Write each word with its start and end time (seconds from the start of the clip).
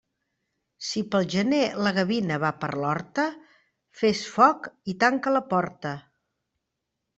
Si 0.85 1.01
pel 1.15 1.27
gener 1.33 1.59
la 1.87 1.91
gavina 1.97 2.39
va 2.45 2.51
per 2.63 2.71
l'horta, 2.85 3.27
fes 4.01 4.25
foc 4.39 4.73
i 4.95 4.99
tanca 5.07 5.37
la 5.39 5.45
porta. 5.55 5.95